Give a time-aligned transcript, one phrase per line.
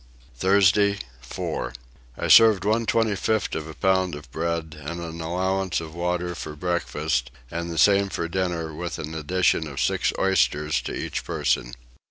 [0.35, 1.73] Thursday 4.
[2.17, 6.55] I served one 25th of a pound of bread and an allowance of water for
[6.55, 11.75] breakfast and the same for dinner with an addition of six oysters to each person.